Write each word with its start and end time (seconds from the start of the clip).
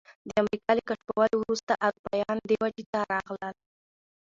د 0.27 0.29
امریکا 0.41 0.71
له 0.77 0.83
کشفولو 0.89 1.35
وروسته 1.39 1.73
اروپایان 1.87 2.37
دې 2.49 2.55
وچې 2.61 2.83
ته 2.91 2.99
راغلل. 3.13 3.55